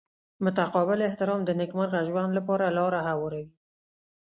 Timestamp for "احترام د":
1.09-1.49